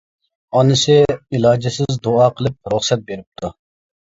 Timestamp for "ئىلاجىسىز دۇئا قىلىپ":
1.17-2.75